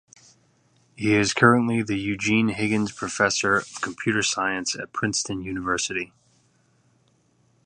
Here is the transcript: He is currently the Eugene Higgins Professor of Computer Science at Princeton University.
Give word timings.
He 0.95 1.13
is 1.13 1.31
currently 1.35 1.83
the 1.83 1.95
Eugene 1.99 2.47
Higgins 2.47 2.91
Professor 2.91 3.57
of 3.57 3.81
Computer 3.81 4.23
Science 4.23 4.75
at 4.75 4.91
Princeton 4.93 5.43
University. 5.43 6.11